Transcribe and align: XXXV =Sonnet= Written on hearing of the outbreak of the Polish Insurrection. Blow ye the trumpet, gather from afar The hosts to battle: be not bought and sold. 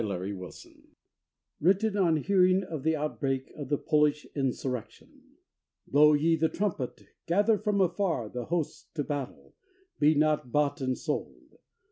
XXXV 0.01 0.51
=Sonnet= 0.51 0.77
Written 1.59 1.95
on 1.95 2.17
hearing 2.17 2.63
of 2.63 2.81
the 2.81 2.95
outbreak 2.95 3.51
of 3.55 3.69
the 3.69 3.77
Polish 3.77 4.25
Insurrection. 4.33 5.21
Blow 5.85 6.13
ye 6.13 6.35
the 6.35 6.49
trumpet, 6.49 7.05
gather 7.27 7.59
from 7.59 7.79
afar 7.81 8.27
The 8.27 8.45
hosts 8.45 8.87
to 8.95 9.03
battle: 9.03 9.53
be 9.99 10.15
not 10.15 10.51
bought 10.51 10.81
and 10.81 10.97
sold. 10.97 11.59